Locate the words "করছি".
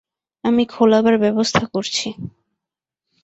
1.73-2.07